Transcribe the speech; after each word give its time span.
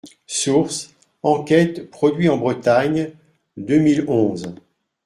Source: 0.25 0.95
enquête 1.21 1.91
«Produit 1.91 2.27
en 2.27 2.35
Bretagne» 2.35 3.11
deux 3.57 3.77
mille 3.77 4.05
onze. 4.07 4.55